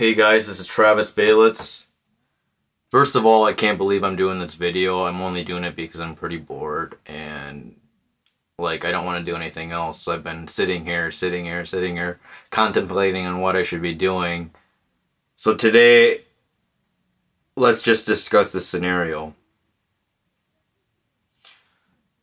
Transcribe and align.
Hey 0.00 0.14
guys, 0.14 0.46
this 0.46 0.58
is 0.58 0.66
Travis 0.66 1.12
Balitz. 1.12 1.84
First 2.90 3.16
of 3.16 3.26
all, 3.26 3.44
I 3.44 3.52
can't 3.52 3.76
believe 3.76 4.02
I'm 4.02 4.16
doing 4.16 4.38
this 4.38 4.54
video. 4.54 5.04
I'm 5.04 5.20
only 5.20 5.44
doing 5.44 5.62
it 5.62 5.76
because 5.76 6.00
I'm 6.00 6.14
pretty 6.14 6.38
bored 6.38 6.96
and 7.04 7.78
like 8.58 8.86
I 8.86 8.92
don't 8.92 9.04
want 9.04 9.22
to 9.22 9.30
do 9.30 9.36
anything 9.36 9.72
else. 9.72 10.08
I've 10.08 10.24
been 10.24 10.48
sitting 10.48 10.86
here, 10.86 11.10
sitting 11.10 11.44
here, 11.44 11.66
sitting 11.66 11.96
here, 11.96 12.18
contemplating 12.48 13.26
on 13.26 13.42
what 13.42 13.56
I 13.56 13.62
should 13.62 13.82
be 13.82 13.92
doing. 13.92 14.52
So 15.36 15.54
today, 15.54 16.22
let's 17.54 17.82
just 17.82 18.06
discuss 18.06 18.52
the 18.52 18.62
scenario. 18.62 19.34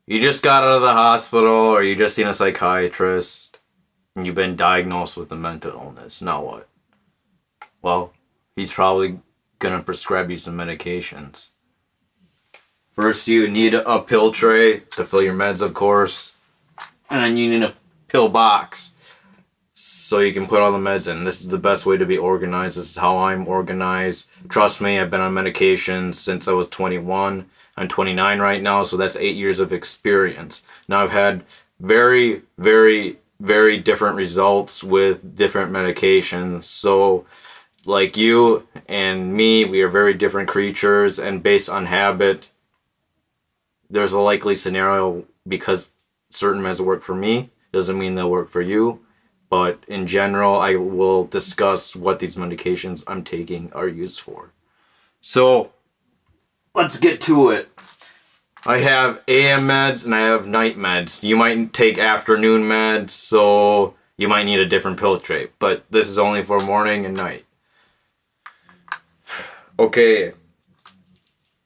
You 0.07 0.19
just 0.19 0.41
got 0.41 0.63
out 0.63 0.77
of 0.77 0.81
the 0.81 0.93
hospital 0.93 1.53
or 1.53 1.83
you 1.83 1.95
just 1.95 2.15
seen 2.15 2.25
a 2.25 2.33
psychiatrist 2.33 3.59
and 4.15 4.25
you've 4.25 4.33
been 4.33 4.55
diagnosed 4.55 5.15
with 5.15 5.31
a 5.31 5.35
mental 5.35 5.73
illness. 5.73 6.23
Now 6.23 6.43
what? 6.43 6.67
Well, 7.87 8.11
he's 8.57 8.73
probably 8.73 9.21
gonna 9.59 9.81
prescribe 9.81 10.29
you 10.29 10.37
some 10.37 10.57
medications. 10.57 11.51
First, 12.97 13.29
you 13.29 13.47
need 13.47 13.75
a 13.75 13.99
pill 14.01 14.33
tray 14.33 14.79
to 14.91 15.05
fill 15.05 15.23
your 15.23 15.33
meds, 15.33 15.61
of 15.61 15.73
course, 15.73 16.33
and 17.09 17.23
then 17.23 17.37
you 17.37 17.49
need 17.49 17.63
a 17.63 17.75
pill 18.09 18.27
box 18.27 18.91
so 19.73 20.19
you 20.19 20.33
can 20.33 20.47
put 20.47 20.61
all 20.61 20.73
the 20.73 20.77
meds 20.77 21.09
in. 21.09 21.23
This 21.23 21.39
is 21.39 21.47
the 21.47 21.57
best 21.57 21.85
way 21.85 21.95
to 21.95 22.05
be 22.05 22.17
organized. 22.17 22.77
This 22.77 22.91
is 22.91 22.97
how 22.97 23.19
I'm 23.19 23.47
organized. 23.47 24.27
Trust 24.49 24.81
me, 24.81 24.99
I've 24.99 25.09
been 25.09 25.21
on 25.21 25.33
medication 25.33 26.11
since 26.11 26.49
I 26.49 26.51
was 26.51 26.67
21. 26.67 27.49
I'm 27.77 27.87
29 27.87 28.39
right 28.39 28.61
now, 28.61 28.83
so 28.83 28.97
that's 28.97 29.15
eight 29.15 29.37
years 29.37 29.61
of 29.61 29.71
experience. 29.71 30.61
Now 30.89 31.03
I've 31.03 31.11
had 31.11 31.45
very, 31.79 32.41
very, 32.57 33.19
very 33.39 33.77
different 33.77 34.17
results 34.17 34.83
with 34.83 35.37
different 35.37 35.71
medications. 35.71 36.65
So 36.65 37.25
like 37.87 38.17
you 38.17 38.67
and 38.89 39.33
me, 39.33 39.63
we 39.63 39.81
are 39.81 39.87
very 39.87 40.13
different 40.13 40.49
creatures, 40.49 41.17
and 41.17 41.41
based 41.41 41.69
on 41.69 41.85
habit, 41.85 42.51
there's 43.89 44.11
a 44.11 44.19
likely 44.19 44.57
scenario 44.57 45.23
because 45.47 45.89
certain 46.29 46.61
meds 46.61 46.81
work 46.81 47.01
for 47.01 47.15
me 47.15 47.49
doesn't 47.71 47.97
mean 47.97 48.15
they'll 48.15 48.29
work 48.29 48.49
for 48.49 48.61
you. 48.61 48.99
But 49.49 49.79
in 49.87 50.05
general, 50.05 50.57
I 50.57 50.75
will 50.75 51.23
discuss 51.25 51.95
what 51.95 52.19
these 52.19 52.35
medications 52.35 53.05
I'm 53.07 53.23
taking 53.23 53.71
are 53.71 53.87
used 53.87 54.19
for. 54.19 54.51
So 55.21 55.71
let's 56.75 56.99
get 56.99 57.21
to 57.21 57.51
it. 57.51 57.69
I 58.65 58.79
have 58.79 59.21
AM 59.29 59.61
meds 59.61 60.03
and 60.03 60.13
I 60.13 60.27
have 60.27 60.45
night 60.45 60.77
meds. 60.77 61.23
You 61.23 61.37
might 61.37 61.71
take 61.71 61.97
afternoon 61.97 62.63
meds, 62.63 63.11
so 63.11 63.95
you 64.17 64.27
might 64.27 64.43
need 64.43 64.59
a 64.59 64.65
different 64.65 64.99
pill 64.99 65.17
tray. 65.17 65.47
But 65.59 65.85
this 65.89 66.09
is 66.09 66.19
only 66.19 66.43
for 66.43 66.59
morning 66.59 67.05
and 67.05 67.15
night. 67.15 67.45
Okay. 69.79 70.33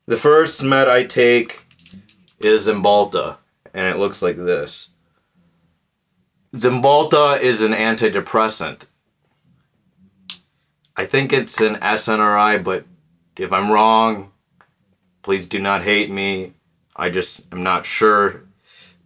The 0.05 0.17
first 0.17 0.61
med 0.63 0.89
I 0.89 1.05
take 1.05 1.65
is 2.39 2.67
Cymbalta, 2.67 3.37
and 3.73 3.87
it 3.87 3.97
looks 3.97 4.21
like 4.21 4.35
this. 4.35 4.89
Cymbalta 6.53 7.39
is 7.39 7.61
an 7.61 7.71
antidepressant. 7.71 8.81
I 10.97 11.05
think 11.05 11.31
it's 11.31 11.61
an 11.61 11.75
SNRI, 11.75 12.61
but 12.61 12.85
if 13.37 13.53
I'm 13.53 13.71
wrong, 13.71 14.31
please 15.21 15.47
do 15.47 15.59
not 15.59 15.83
hate 15.83 16.11
me. 16.11 16.53
I 16.95 17.09
just 17.09 17.45
am 17.53 17.63
not 17.63 17.85
sure. 17.85 18.43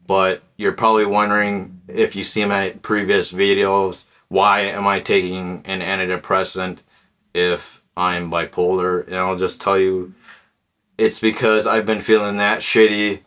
But 0.08 0.42
you're 0.58 0.72
probably 0.72 1.06
wondering 1.06 1.82
if 1.88 2.16
you 2.16 2.24
see 2.24 2.44
my 2.46 2.72
previous 2.82 3.32
videos, 3.32 4.06
why 4.28 4.62
am 4.62 4.88
I 4.88 5.00
taking 5.00 5.62
an 5.66 5.82
antidepressant 5.82 6.80
if 7.36 7.84
I'm 7.98 8.30
bipolar, 8.30 9.06
and 9.08 9.16
I'll 9.16 9.38
just 9.38 9.62
tell 9.62 9.78
you, 9.78 10.14
it's 10.98 11.20
because 11.20 11.68
I've 11.68 11.86
been 11.86 12.02
feeling 12.02 12.38
that 12.38 12.60
shitty 12.60 13.22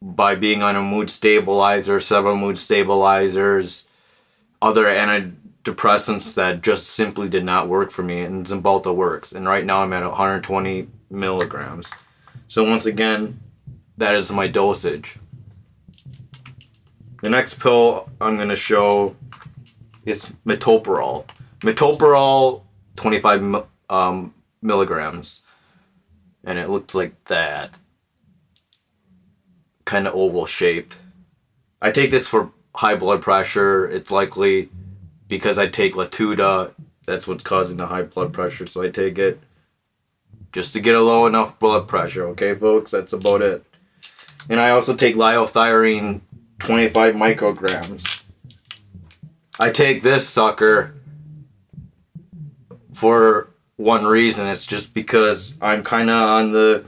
by 0.00 0.34
being 0.34 0.62
on 0.62 0.76
a 0.76 0.82
mood 0.82 1.08
stabilizer, 1.08 1.98
several 2.00 2.36
mood 2.36 2.58
stabilizers, 2.58 3.86
other 4.60 4.84
antidepressants 4.84 6.34
that 6.34 6.62
just 6.62 6.88
simply 6.88 7.28
did 7.28 7.44
not 7.44 7.68
work 7.68 7.90
for 7.90 8.02
me, 8.02 8.20
and 8.20 8.44
Cymbalta 8.44 8.94
works. 8.94 9.32
And 9.32 9.46
right 9.46 9.64
now 9.64 9.82
I'm 9.82 9.92
at 9.92 10.02
120 10.02 10.88
milligrams. 11.10 11.92
So 12.48 12.64
once 12.64 12.86
again, 12.86 13.40
that 13.96 14.14
is 14.14 14.30
my 14.30 14.46
dosage. 14.46 15.16
The 17.22 17.30
next 17.30 17.58
pill 17.58 18.10
I'm 18.20 18.36
going 18.36 18.50
to 18.50 18.56
show 18.56 19.16
is 20.04 20.30
metoprolol. 20.44 21.24
Metoprolol 21.60 22.63
25 22.96 23.66
um, 23.90 24.34
milligrams. 24.62 25.42
And 26.44 26.58
it 26.58 26.68
looks 26.68 26.94
like 26.94 27.22
that. 27.26 27.70
Kind 29.84 30.06
of 30.06 30.14
oval 30.14 30.46
shaped. 30.46 30.98
I 31.80 31.90
take 31.90 32.10
this 32.10 32.26
for 32.26 32.50
high 32.74 32.96
blood 32.96 33.22
pressure. 33.22 33.86
It's 33.88 34.10
likely 34.10 34.70
because 35.28 35.58
I 35.58 35.66
take 35.66 35.94
Latuda. 35.94 36.72
That's 37.06 37.28
what's 37.28 37.44
causing 37.44 37.76
the 37.76 37.86
high 37.86 38.02
blood 38.02 38.32
pressure. 38.32 38.66
So 38.66 38.82
I 38.82 38.88
take 38.88 39.18
it 39.18 39.38
just 40.52 40.72
to 40.72 40.80
get 40.80 40.94
a 40.94 41.02
low 41.02 41.26
enough 41.26 41.58
blood 41.58 41.88
pressure. 41.88 42.26
Okay, 42.28 42.54
folks? 42.54 42.90
That's 42.90 43.12
about 43.12 43.42
it. 43.42 43.64
And 44.48 44.60
I 44.60 44.70
also 44.70 44.94
take 44.94 45.16
liothyronine 45.16 46.20
25 46.58 47.14
micrograms. 47.14 48.22
I 49.58 49.70
take 49.70 50.02
this 50.02 50.28
sucker 50.28 50.93
for 52.94 53.50
one 53.76 54.04
reason. 54.06 54.46
It's 54.46 54.66
just 54.66 54.94
because 54.94 55.56
I'm 55.60 55.82
kind 55.82 56.08
of 56.08 56.16
on 56.16 56.52
the 56.52 56.84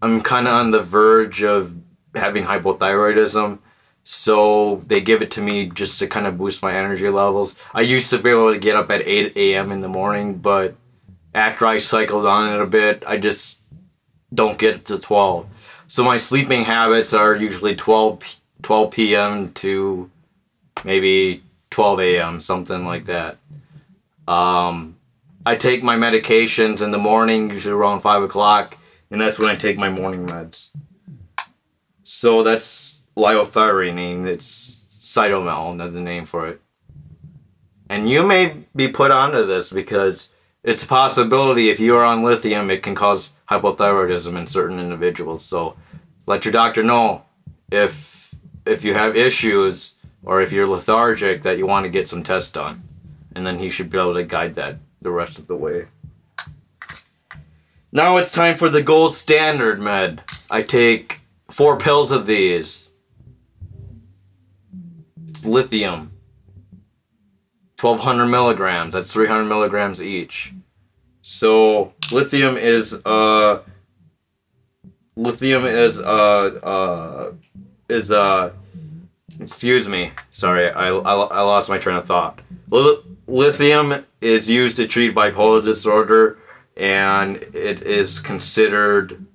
I'm 0.00 0.20
kind 0.20 0.46
of 0.46 0.54
on 0.54 0.70
the 0.72 0.82
verge 0.82 1.42
of 1.42 1.74
having 2.14 2.44
hypothyroidism. 2.44 3.58
So 4.04 4.76
they 4.86 5.00
give 5.00 5.22
it 5.22 5.30
to 5.32 5.40
me 5.40 5.68
just 5.68 6.00
to 6.00 6.08
kind 6.08 6.26
of 6.26 6.36
boost 6.36 6.60
my 6.60 6.74
energy 6.74 7.08
levels. 7.08 7.56
I 7.72 7.82
used 7.82 8.10
to 8.10 8.18
be 8.18 8.30
able 8.30 8.52
to 8.52 8.58
get 8.58 8.74
up 8.74 8.90
at 8.90 9.06
8 9.06 9.36
a.m. 9.36 9.70
in 9.70 9.80
the 9.80 9.88
morning, 9.88 10.38
but 10.38 10.74
after 11.34 11.66
I 11.66 11.78
cycled 11.78 12.26
on 12.26 12.52
it 12.52 12.60
a 12.60 12.66
bit, 12.66 13.04
I 13.06 13.16
just 13.16 13.62
don't 14.34 14.58
get 14.58 14.86
to 14.86 14.98
12. 14.98 15.46
So 15.86 16.02
my 16.02 16.16
sleeping 16.16 16.64
habits 16.64 17.14
are 17.14 17.36
usually 17.36 17.76
12, 17.76 18.38
12 18.62 18.90
p.m. 18.90 19.52
to 19.54 20.10
maybe 20.84 21.44
12 21.70 22.00
a.m., 22.00 22.40
something 22.40 22.84
like 22.84 23.06
that. 23.06 23.38
Um, 24.26 24.96
I 25.44 25.56
take 25.56 25.82
my 25.82 25.96
medications 25.96 26.82
in 26.82 26.92
the 26.92 26.98
morning, 26.98 27.50
usually 27.50 27.74
around 27.74 28.00
5 28.00 28.22
o'clock, 28.22 28.76
and 29.10 29.20
that's 29.20 29.38
when 29.38 29.48
I 29.48 29.56
take 29.56 29.76
my 29.76 29.90
morning 29.90 30.26
meds. 30.26 30.68
So 32.04 32.42
that's 32.42 33.02
liothyronine, 33.16 34.26
it's 34.26 34.82
Cytomel, 35.00 35.76
the 35.92 36.00
name 36.00 36.26
for 36.26 36.46
it. 36.46 36.60
And 37.88 38.08
you 38.08 38.26
may 38.26 38.64
be 38.74 38.88
put 38.88 39.10
onto 39.10 39.44
this 39.44 39.72
because 39.72 40.30
it's 40.62 40.84
a 40.84 40.86
possibility 40.86 41.70
if 41.70 41.80
you 41.80 41.96
are 41.96 42.04
on 42.04 42.22
lithium, 42.22 42.70
it 42.70 42.82
can 42.82 42.94
cause 42.94 43.32
hypothyroidism 43.50 44.38
in 44.38 44.46
certain 44.46 44.78
individuals. 44.78 45.44
So 45.44 45.76
let 46.26 46.44
your 46.44 46.52
doctor 46.52 46.82
know 46.82 47.24
if 47.70 48.34
if 48.64 48.84
you 48.84 48.94
have 48.94 49.16
issues 49.16 49.96
or 50.24 50.40
if 50.40 50.52
you're 50.52 50.66
lethargic 50.66 51.42
that 51.42 51.58
you 51.58 51.66
want 51.66 51.84
to 51.84 51.90
get 51.90 52.06
some 52.06 52.22
tests 52.22 52.52
done. 52.52 52.88
And 53.34 53.44
then 53.44 53.58
he 53.58 53.70
should 53.70 53.90
be 53.90 53.98
able 53.98 54.14
to 54.14 54.22
guide 54.22 54.54
that 54.54 54.76
the 55.02 55.10
rest 55.10 55.38
of 55.38 55.46
the 55.46 55.56
way. 55.56 55.86
Now 57.90 58.16
it's 58.16 58.32
time 58.32 58.56
for 58.56 58.68
the 58.68 58.82
gold 58.82 59.14
standard 59.14 59.80
med. 59.80 60.22
I 60.50 60.62
take 60.62 61.20
four 61.50 61.76
pills 61.76 62.10
of 62.10 62.26
these. 62.26 62.88
It's 65.28 65.44
lithium. 65.44 66.12
1200 67.80 68.26
milligrams. 68.26 68.94
That's 68.94 69.12
300 69.12 69.44
milligrams 69.44 70.00
each. 70.00 70.54
So 71.20 71.92
lithium 72.10 72.56
is 72.56 72.94
uh 73.04 73.62
lithium 75.16 75.64
is 75.64 75.98
uh 75.98 76.04
uh 76.62 77.32
is 77.88 78.10
uh 78.10 78.52
excuse 79.42 79.88
me. 79.88 80.12
Sorry, 80.30 80.70
I 80.70 80.88
I, 80.88 81.12
I 81.14 81.40
lost 81.42 81.68
my 81.68 81.78
train 81.78 81.96
of 81.96 82.06
thought. 82.06 82.40
Lithium 83.26 84.04
is 84.20 84.48
used 84.48 84.76
to 84.76 84.86
treat 84.86 85.14
bipolar 85.14 85.62
disorder 85.62 86.38
and 86.76 87.36
it 87.36 87.82
is 87.82 88.18
considered 88.18 89.26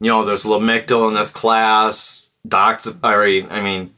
you 0.00 0.10
know 0.10 0.24
there's 0.24 0.44
lamictal 0.44 1.08
in 1.08 1.14
this 1.14 1.30
class 1.30 2.28
dox 2.46 2.86
I 3.02 3.60
mean 3.62 3.94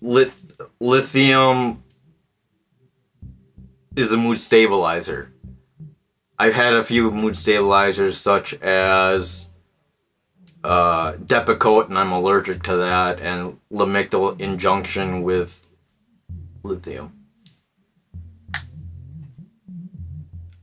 lith, 0.00 0.60
lithium 0.78 1.82
is 3.96 4.12
a 4.12 4.16
mood 4.16 4.38
stabilizer 4.38 5.32
I've 6.38 6.54
had 6.54 6.74
a 6.74 6.84
few 6.84 7.10
mood 7.10 7.34
stabilizers 7.34 8.18
such 8.18 8.54
as 8.60 9.48
uh, 10.66 11.12
Depakote 11.12 11.88
and 11.88 11.96
I'm 11.96 12.10
allergic 12.10 12.64
to 12.64 12.76
that 12.76 13.20
and 13.20 13.60
lamictal 13.72 14.38
injunction 14.40 15.22
with 15.22 15.64
lithium. 16.64 17.12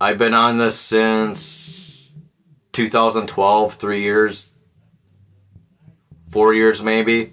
I've 0.01 0.17
been 0.17 0.33
on 0.33 0.57
this 0.57 0.77
since 0.77 2.11
2012, 2.73 3.75
three 3.75 4.01
years, 4.01 4.51
four 6.27 6.53
years 6.53 6.83
maybe. 6.83 7.31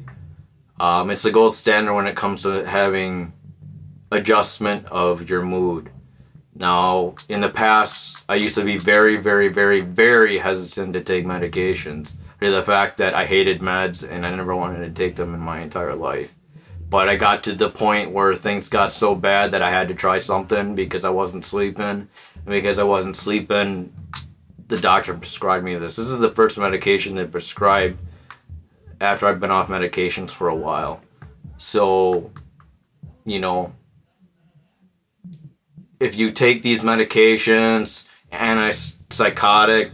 Um, 0.79 1.11
it's 1.11 1.23
the 1.23 1.33
gold 1.33 1.55
standard 1.55 1.93
when 1.93 2.07
it 2.07 2.15
comes 2.15 2.45
to 2.45 2.65
having 2.65 3.33
adjustment 4.13 4.87
of 4.87 5.29
your 5.29 5.43
mood. 5.43 5.91
Now, 6.55 7.17
in 7.29 7.41
the 7.41 7.49
past, 7.49 8.19
I 8.29 8.37
used 8.37 8.55
to 8.55 8.65
be 8.65 8.77
very, 8.77 9.17
very, 9.17 9.49
very, 9.49 9.81
very 9.81 10.39
hesitant 10.39 10.93
to 10.93 11.01
take 11.01 11.25
medications 11.25 12.15
to 12.41 12.51
the 12.51 12.63
fact 12.63 12.97
that 12.99 13.15
I 13.15 13.27
hated 13.27 13.61
meds 13.61 14.09
and 14.09 14.25
I 14.25 14.35
never 14.35 14.57
wanted 14.57 14.85
to 14.85 14.91
take 14.91 15.17
them 15.17 15.35
in 15.35 15.41
my 15.41 15.61
entire 15.61 15.95
life. 15.95 16.35
But 16.89 17.09
I 17.09 17.17
got 17.17 17.45
to 17.45 17.55
the 17.55 17.71
point 17.71 18.11
where 18.11 18.35
things 18.35 18.69
got 18.69 18.93
so 18.93 19.15
bad 19.15 19.53
that 19.53 19.63
I 19.63 19.71
had 19.71 19.89
to 19.89 19.95
try 19.95 20.19
something 20.19 20.75
because 20.75 21.05
I 21.05 21.11
wasn't 21.11 21.45
sleeping. 21.45 21.85
And 21.85 22.09
because 22.47 22.79
I 22.79 22.85
wasn't 22.85 23.17
sleeping, 23.17 23.93
the 24.67 24.79
doctor 24.79 25.15
prescribed 25.15 25.65
me 25.65 25.77
this. 25.77 25.97
This 25.97 26.07
is 26.07 26.19
the 26.19 26.31
first 26.31 26.59
medication 26.59 27.15
they 27.15 27.27
prescribed 27.27 27.99
after 29.01 29.27
I've 29.27 29.41
been 29.41 29.51
off 29.51 29.69
medications 29.69 30.31
for 30.31 30.49
a 30.49 30.55
while. 30.55 31.01
So, 31.59 32.31
you 33.25 33.39
know, 33.39 33.73
if 36.01 36.17
you 36.17 36.33
take 36.33 36.63
these 36.63 36.83
medications, 36.83 38.09
antipsychotic, 38.33 39.93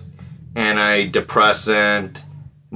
antidepressant, 0.54 2.24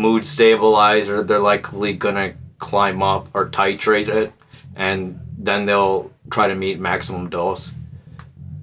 mood 0.01 0.25
stabilizer, 0.25 1.23
they're 1.23 1.39
likely 1.39 1.93
gonna 1.93 2.35
climb 2.59 3.03
up 3.03 3.29
or 3.35 3.49
titrate 3.49 4.09
it, 4.09 4.33
and 4.75 5.21
then 5.39 5.67
they'll 5.67 6.11
try 6.31 6.49
to 6.49 6.55
meet 6.55 6.81
maximum 6.81 7.29
dose. 7.29 7.73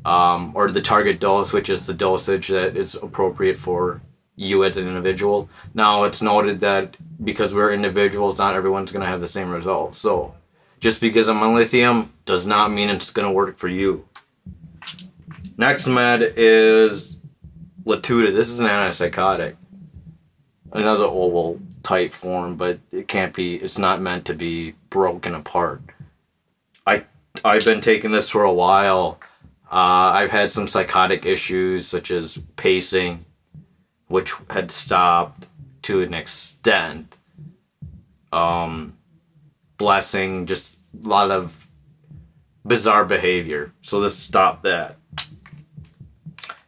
Um, 0.04 0.54
or 0.56 0.72
the 0.72 0.82
target 0.82 1.20
dose, 1.20 1.52
which 1.52 1.70
is 1.70 1.86
the 1.86 1.94
dosage 1.94 2.48
that 2.48 2.78
is 2.78 2.96
appropriate 2.96 3.60
for 3.60 4.02
you 4.38 4.64
as 4.64 4.78
an 4.78 4.88
individual. 4.88 5.50
Now, 5.74 6.06
it's 6.06 6.22
noted 6.22 6.62
that 6.62 6.96
because 7.24 7.54
we're 7.54 7.74
individuals, 7.74 8.38
not 8.38 8.56
everyone's 8.56 8.92
to 9.04 9.12
have 9.12 9.20
the 9.20 9.28
same 9.28 9.50
results. 9.50 9.98
So, 9.98 10.34
just 10.80 11.02
because 11.02 11.28
I'm 11.28 11.44
on 11.44 11.54
lithium 11.56 12.14
does 12.24 12.48
not 12.48 12.72
mean 12.72 12.90
it's 12.90 13.12
to 13.28 13.34
work 13.34 13.58
for 13.58 13.68
you. 13.68 14.08
Next 15.58 15.88
med 15.88 16.34
is 16.38 17.18
Latuda. 17.84 18.34
This 18.34 18.48
is 18.48 18.60
an 18.60 18.68
antipsychotic. 18.68 19.56
Another 20.72 21.06
oval 21.06 21.60
type 21.84 22.12
form, 22.12 22.56
but 22.56 22.80
it 22.92 23.08
can't 23.08 23.34
be, 23.34 23.56
it's 23.56 23.78
not 23.78 24.02
meant 24.02 24.26
to 24.26 24.34
be 24.34 24.76
broken 24.90 25.34
apart. 25.34 25.82
I, 26.86 27.06
I've 27.44 27.66
been 27.66 27.82
taking 27.82 28.12
this 28.12 28.30
for 28.30 28.44
a 28.44 28.54
while. 28.54 29.20
Uh, 29.72 30.12
I've 30.16 30.32
had 30.32 30.52
some 30.52 30.68
psychotic 30.68 31.26
issues 31.26 31.88
such 31.88 32.12
as 32.12 32.38
pacing, 32.56 33.26
which 34.08 34.34
had 34.50 34.72
stopped 34.72 35.48
to 35.84 36.02
an 36.02 36.14
extent. 36.14 37.16
Um, 38.32 38.98
blessing, 39.78 40.46
just 40.46 40.78
a 41.04 41.08
lot 41.08 41.32
of 41.32 41.68
bizarre 42.66 43.06
behavior. 43.06 43.72
So 43.82 44.02
this 44.02 44.18
stopped 44.18 44.64
that 44.64 44.98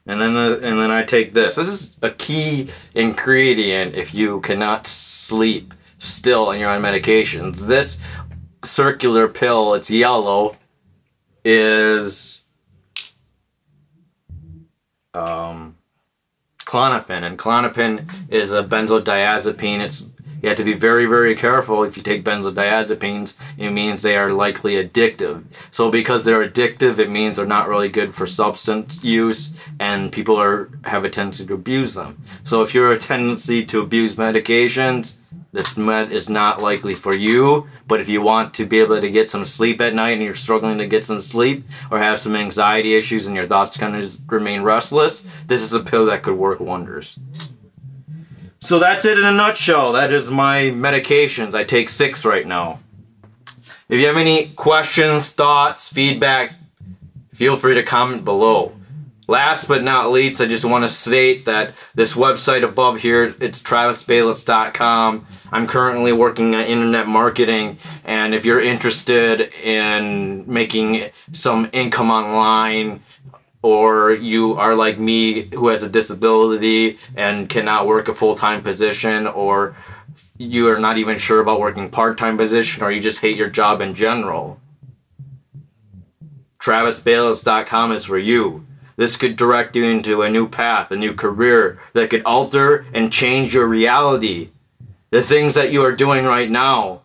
and 0.10 0.20
then 0.20 0.34
the, 0.34 0.56
and 0.56 0.80
then 0.80 0.90
I 0.90 1.04
take 1.04 1.34
this. 1.34 1.56
This 1.56 1.68
is 1.68 1.98
a 2.02 2.10
key 2.10 2.70
ingredient 2.96 3.94
if 3.94 4.14
you 4.14 4.42
cannot 4.42 4.88
sleep 4.88 5.74
still 6.00 6.50
and 6.50 6.60
you're 6.60 6.72
on 6.72 6.82
medications. 6.82 7.68
This 7.68 8.00
circular 8.64 9.28
pill, 9.28 9.76
it's 9.76 9.92
yellow, 9.92 10.58
is 11.46 12.44
um, 15.14 15.78
Klonopin, 16.66 17.24
and 17.24 17.38
Klonopin 17.38 18.10
is 18.30 18.52
a 18.52 18.64
benzodiazepine. 18.64 19.80
It's 19.80 20.08
you 20.42 20.50
have 20.50 20.58
to 20.58 20.64
be 20.64 20.74
very, 20.74 21.06
very 21.06 21.36
careful 21.36 21.84
if 21.84 21.98
you 21.98 22.04
take 22.04 22.24
benzodiazepines. 22.24 23.36
It 23.58 23.72
means 23.72 24.02
they 24.02 24.18
are 24.18 24.32
likely 24.32 24.76
addictive. 24.76 25.44
So 25.72 25.92
because 25.92 26.24
they're 26.24 26.48
addictive, 26.48 27.00
it 27.00 27.10
means 27.10 27.38
they're 27.38 27.46
not 27.46 27.70
really 27.70 27.90
good 27.90 28.16
for 28.16 28.26
substance 28.26 29.04
use 29.04 29.54
and 29.80 30.12
people 30.12 30.38
are 30.38 30.70
have 30.86 31.04
a 31.04 31.10
tendency 31.10 31.46
to 31.46 31.54
abuse 31.54 31.94
them. 31.94 32.22
So 32.44 32.62
if 32.62 32.74
you're 32.74 32.92
a 32.92 32.98
tendency 32.98 33.66
to 33.66 33.82
abuse 33.82 34.16
medications, 34.16 35.16
this 35.52 35.76
med 35.76 36.12
is 36.12 36.30
not 36.30 36.62
likely 36.62 36.96
for 36.96 37.14
you. 37.16 37.68
But 37.88 38.02
if 38.02 38.08
you 38.08 38.22
want 38.22 38.54
to 38.56 38.66
be 38.66 38.80
able 38.80 39.02
to 39.02 39.10
get 39.10 39.30
some 39.30 39.46
sleep 39.46 39.82
at 39.82 39.96
night 39.96 40.12
and 40.12 40.22
you're 40.22 40.36
struggling 40.36 40.78
to 40.78 40.88
get 40.88 41.06
some 41.06 41.22
sleep 41.22 41.66
or 41.90 41.98
have 41.98 42.20
some 42.20 42.36
anxiety 42.36 42.96
issues 42.96 43.26
and 43.26 43.36
your 43.36 43.48
thoughts 43.48 43.78
kind 43.78 43.96
of 43.96 44.32
remain 44.32 44.62
restless, 44.62 45.26
this 45.48 45.62
is 45.62 45.74
a 45.74 45.80
pill 45.80 46.06
that 46.06 46.24
could 46.24 46.36
work 46.36 46.60
wonders. 46.60 47.18
So 48.62 48.78
that's 48.78 49.06
it 49.06 49.18
in 49.18 49.24
a 49.24 49.32
nutshell. 49.32 49.94
That 49.94 50.12
is 50.12 50.30
my 50.30 50.72
medications. 50.72 51.54
I 51.54 51.64
take 51.64 51.90
six 51.90 52.26
right 52.26 52.46
now. 52.46 52.80
If 53.88 54.00
you 54.00 54.06
have 54.08 54.18
any 54.18 54.50
questions, 54.50 55.32
thoughts, 55.32 55.92
feedback, 55.92 56.56
feel 57.34 57.56
free 57.56 57.76
to 57.76 57.84
comment 57.84 58.26
below. 58.26 58.74
Last 59.28 59.68
but 59.68 59.84
not 59.84 60.12
least, 60.12 60.42
I 60.42 60.48
just 60.48 60.66
want 60.66 60.84
to 60.84 60.88
state 60.90 61.46
that 61.46 61.74
this 61.94 62.16
website 62.16 62.64
above 62.64 62.98
here, 63.00 63.36
it's 63.40 63.62
travisbalitz.com. 63.62 65.28
I'm 65.52 65.68
currently 65.68 66.12
working 66.12 66.56
on 66.56 66.62
internet 66.62 67.08
marketing, 67.08 67.78
and 68.06 68.34
if 68.34 68.44
you're 68.44 68.60
interested 68.60 69.54
in 69.64 70.52
making 70.52 71.12
some 71.32 71.70
income 71.74 72.10
online, 72.10 73.04
or 73.62 74.12
you 74.12 74.54
are 74.54 74.76
like 74.76 74.98
me 74.98 75.50
who 75.54 75.68
has 75.68 75.84
a 75.84 75.90
disability 75.90 76.98
and 77.16 77.50
cannot 77.50 77.88
work 77.88 78.08
a 78.08 78.14
full-time 78.14 78.62
position 78.62 79.28
or 79.28 79.76
you 80.38 80.70
are 80.70 80.80
not 80.80 80.98
even 80.98 81.18
sure 81.18 81.42
about 81.42 81.60
working 81.60 81.90
part-time 81.90 82.38
position 82.38 82.82
or 82.84 82.92
you 82.92 83.02
just 83.02 83.20
hate 83.20 83.36
your 83.36 83.50
job 83.50 83.82
in 83.82 83.94
general. 83.94 84.60
Travisbalitz.com 86.60 87.92
is 87.92 88.06
for 88.06 88.18
you. 88.18 88.66
This 88.96 89.18
could 89.18 89.36
direct 89.36 89.76
you 89.76 89.86
into 89.86 90.22
a 90.22 90.30
new 90.30 90.48
path 90.48 90.92
a 90.92 90.96
new 90.96 91.14
career 91.14 91.80
that 91.94 92.10
could 92.10 92.24
alter 92.24 92.86
and 92.94 93.12
change 93.12 93.54
your 93.54 93.68
reality. 93.68 94.50
The 95.10 95.22
things 95.22 95.56
that 95.56 95.72
you 95.72 95.84
are 95.84 95.96
doing 95.96 96.26
right 96.26 96.50
now 96.50 97.02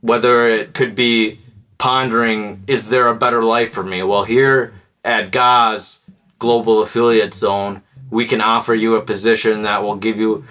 whether 0.00 0.46
it 0.48 0.72
could 0.72 0.94
be 0.94 1.38
pondering 1.76 2.62
is 2.66 2.88
there 2.88 3.08
a 3.08 3.14
better 3.14 3.42
life 3.42 3.72
for 3.72 3.82
me? 3.82 4.02
Well 4.02 4.24
here 4.24 4.72
at 5.04 5.30
GAZ 5.30 6.00
Global 6.38 6.82
Affiliate 6.82 7.34
Zone, 7.34 7.82
we 8.10 8.26
can 8.26 8.40
offer 8.40 8.74
you 8.74 8.96
a 8.96 9.02
position 9.02 9.62
that 9.62 9.82
will 9.82 9.96
give 9.96 10.18
you 10.18 10.44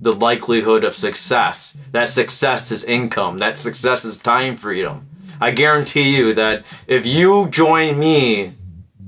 the 0.00 0.12
likelihood 0.12 0.84
of 0.84 0.94
success. 0.94 1.76
That 1.92 2.08
success 2.08 2.70
is 2.70 2.84
income. 2.84 3.38
That 3.38 3.58
success 3.58 4.04
is 4.04 4.18
time 4.18 4.56
freedom. 4.56 5.08
I 5.40 5.50
guarantee 5.50 6.16
you 6.16 6.34
that 6.34 6.64
if 6.86 7.06
you 7.06 7.48
join 7.48 7.98
me, 7.98 8.54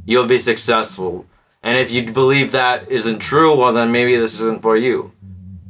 you'll 0.05 0.27
be 0.27 0.39
successful. 0.39 1.27
And 1.63 1.77
if 1.77 1.91
you 1.91 2.11
believe 2.11 2.53
that 2.53 2.91
isn't 2.91 3.19
true, 3.19 3.57
well, 3.57 3.73
then 3.73 3.93
maybe 3.93 4.17
this 4.17 4.35
isn't 4.35 4.63
for 4.63 4.77
you. 4.77 5.13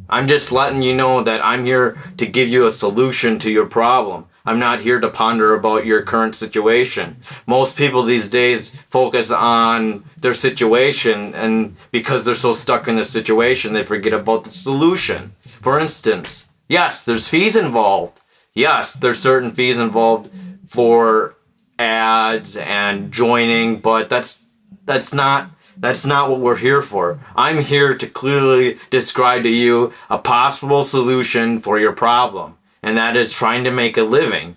I'm 0.09 0.27
just 0.27 0.53
letting 0.53 0.83
you 0.83 0.95
know 0.95 1.23
that 1.23 1.45
I'm 1.45 1.65
here 1.65 1.99
to 2.17 2.27
give 2.27 2.49
you 2.49 2.67
a 2.67 2.73
solution 2.73 3.39
to 3.41 3.51
your 3.51 3.67
problem. 3.67 4.27
I'm 4.47 4.59
not 4.59 4.81
here 4.81 5.01
to 5.01 5.11
ponder 5.11 5.55
about 5.55 5.87
your 5.87 6.03
current 6.03 6.35
situation. 6.35 7.17
Most 7.47 7.77
people 7.77 8.03
these 8.03 8.29
days 8.29 8.71
focus 8.89 9.31
on 9.31 10.05
their 10.17 10.35
situation, 10.35 11.35
and 11.35 11.77
because 11.91 12.25
they're 12.25 12.35
so 12.35 12.53
stuck 12.53 12.89
in 12.89 12.97
the 12.97 13.05
situation, 13.05 13.73
they 13.73 13.85
forget 13.85 14.13
about 14.13 14.45
the 14.45 14.51
solution. 14.51 15.35
For 15.61 15.79
instance, 15.79 16.49
yes, 16.69 17.05
there's 17.05 17.29
fees 17.29 17.57
involved. 17.57 18.21
Yes, 18.55 18.95
there's 18.95 19.19
certain 19.19 19.51
fees 19.51 19.79
involved 19.79 20.31
for 20.67 21.37
ads 21.79 22.57
and 22.57 23.13
joining, 23.13 23.81
but 23.81 24.09
that's 24.09 24.43
that's 24.85 25.13
not 25.13 25.51
that's 25.77 26.05
not 26.05 26.31
what 26.31 26.41
we're 26.41 26.57
here 26.57 26.83
for. 26.83 27.21
I'm 27.37 27.63
here 27.63 27.97
to 27.97 28.07
clearly 28.07 28.79
describe 28.91 29.45
to 29.45 29.49
you 29.49 29.93
a 30.09 30.19
possible 30.19 30.83
solution 30.83 31.59
for 31.59 31.79
your 31.79 31.93
problem 31.93 32.57
and 32.83 32.97
that 32.97 33.17
is 33.17 33.33
trying 33.33 33.65
to 33.65 33.71
make 33.71 33.97
a 33.97 34.03
living. 34.03 34.57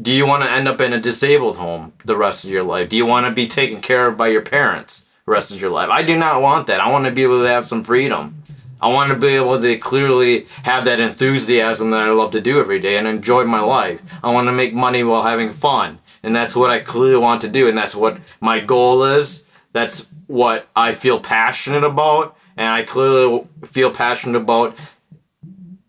Do 0.00 0.10
you 0.10 0.26
want 0.26 0.42
to 0.42 0.50
end 0.50 0.66
up 0.66 0.80
in 0.80 0.92
a 0.92 1.00
disabled 1.00 1.56
home 1.56 1.92
the 2.04 2.16
rest 2.16 2.44
of 2.44 2.50
your 2.50 2.64
life? 2.64 2.88
Do 2.88 2.96
you 2.96 3.06
want 3.06 3.26
to 3.26 3.32
be 3.32 3.46
taken 3.46 3.80
care 3.80 4.08
of 4.08 4.16
by 4.16 4.28
your 4.28 4.42
parents 4.42 5.06
the 5.24 5.32
rest 5.32 5.52
of 5.52 5.60
your 5.60 5.70
life? 5.70 5.88
I 5.88 6.02
do 6.02 6.18
not 6.18 6.42
want 6.42 6.66
that. 6.66 6.80
I 6.80 6.90
want 6.90 7.06
to 7.06 7.12
be 7.12 7.22
able 7.22 7.42
to 7.42 7.48
have 7.48 7.66
some 7.66 7.84
freedom. 7.84 8.42
I 8.82 8.88
want 8.88 9.10
to 9.10 9.16
be 9.16 9.28
able 9.28 9.60
to 9.60 9.76
clearly 9.78 10.46
have 10.64 10.84
that 10.84 11.00
enthusiasm 11.00 11.90
that 11.90 12.08
I 12.08 12.10
love 12.10 12.32
to 12.32 12.40
do 12.40 12.60
every 12.60 12.80
day 12.80 12.98
and 12.98 13.06
enjoy 13.06 13.44
my 13.44 13.60
life. 13.60 14.02
I 14.22 14.32
want 14.32 14.48
to 14.48 14.52
make 14.52 14.74
money 14.74 15.04
while 15.04 15.22
having 15.22 15.52
fun. 15.52 16.00
And 16.22 16.34
that's 16.34 16.56
what 16.56 16.70
I 16.70 16.80
clearly 16.80 17.18
want 17.18 17.40
to 17.42 17.48
do. 17.48 17.68
And 17.68 17.78
that's 17.78 17.94
what 17.94 18.18
my 18.40 18.60
goal 18.60 19.04
is. 19.04 19.44
That's 19.72 20.06
what 20.26 20.68
I 20.74 20.92
feel 20.94 21.20
passionate 21.20 21.84
about. 21.84 22.36
And 22.56 22.68
I 22.68 22.82
clearly 22.82 23.46
feel 23.64 23.90
passionate 23.90 24.38
about 24.38 24.76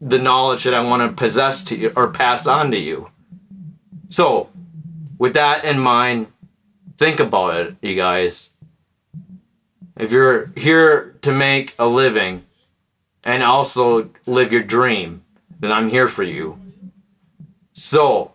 the 0.02 0.20
knowledge 0.20 0.64
that 0.64 0.74
I 0.74 0.84
want 0.84 1.10
to 1.10 1.16
possess 1.16 1.64
to 1.66 1.76
you 1.76 1.92
or 1.96 2.12
pass 2.12 2.48
on 2.48 2.72
to 2.72 2.78
you. 2.78 3.10
So, 4.10 4.50
with 5.18 5.34
that 5.34 5.64
in 5.66 5.80
mind, 5.80 6.28
think 6.98 7.20
about 7.20 7.56
it, 7.56 7.76
you 7.82 7.96
guys. 7.96 8.52
If 9.98 10.12
you're 10.12 10.48
here 10.56 11.16
to 11.22 11.32
make 11.32 11.74
a 11.80 11.88
living 11.88 12.46
and 13.24 13.42
also 13.42 14.10
live 14.28 14.52
your 14.52 14.64
dream, 14.64 15.24
then 15.60 15.72
I'm 15.72 15.90
here 15.90 16.08
for 16.08 16.24
you. 16.24 16.60
So, 17.72 18.34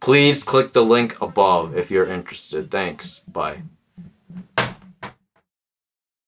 please 0.00 0.42
click 0.42 0.72
the 0.72 0.84
link 0.84 1.20
above 1.20 1.76
if 1.76 1.90
you're 1.90 2.06
interested. 2.06 2.70
Thanks. 2.70 3.20
Bye. 3.20 3.62